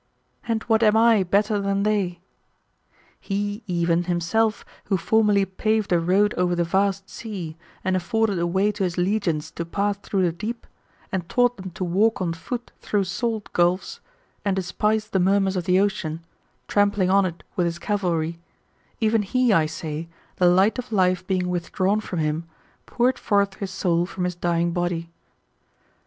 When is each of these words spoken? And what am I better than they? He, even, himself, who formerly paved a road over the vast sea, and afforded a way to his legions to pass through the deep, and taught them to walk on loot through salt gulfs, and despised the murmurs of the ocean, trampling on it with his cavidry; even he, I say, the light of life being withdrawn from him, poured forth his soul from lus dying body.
And 0.47 0.63
what 0.63 0.81
am 0.81 0.97
I 0.97 1.21
better 1.21 1.59
than 1.61 1.83
they? 1.83 2.21
He, 3.19 3.61
even, 3.67 4.05
himself, 4.05 4.65
who 4.85 4.97
formerly 4.97 5.45
paved 5.45 5.91
a 5.91 5.99
road 5.99 6.33
over 6.37 6.55
the 6.55 6.63
vast 6.63 7.07
sea, 7.07 7.55
and 7.83 7.95
afforded 7.95 8.39
a 8.39 8.47
way 8.47 8.71
to 8.71 8.83
his 8.83 8.97
legions 8.97 9.51
to 9.51 9.63
pass 9.63 9.97
through 9.97 10.23
the 10.23 10.31
deep, 10.31 10.65
and 11.11 11.29
taught 11.29 11.57
them 11.57 11.69
to 11.75 11.83
walk 11.83 12.19
on 12.19 12.33
loot 12.49 12.71
through 12.79 13.03
salt 13.03 13.53
gulfs, 13.53 13.99
and 14.43 14.55
despised 14.55 15.11
the 15.13 15.19
murmurs 15.19 15.55
of 15.55 15.65
the 15.65 15.79
ocean, 15.79 16.25
trampling 16.67 17.11
on 17.11 17.23
it 17.23 17.43
with 17.55 17.65
his 17.67 17.77
cavidry; 17.77 18.39
even 18.99 19.21
he, 19.21 19.53
I 19.53 19.67
say, 19.67 20.09
the 20.37 20.47
light 20.47 20.79
of 20.79 20.91
life 20.91 21.27
being 21.27 21.47
withdrawn 21.47 21.99
from 21.99 22.17
him, 22.17 22.47
poured 22.87 23.19
forth 23.19 23.53
his 23.57 23.69
soul 23.69 24.07
from 24.07 24.23
lus 24.23 24.33
dying 24.33 24.71
body. 24.71 25.11